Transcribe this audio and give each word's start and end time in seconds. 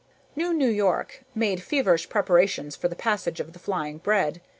NewNew 0.35 0.75
York 0.75 1.21
made 1.35 1.61
feverish 1.61 2.09
preparations 2.09 2.75
for 2.75 2.87
the 2.87 2.95
passage 2.95 3.39
of 3.39 3.53
the 3.53 3.59
flying 3.59 3.99
bread. 3.99 4.41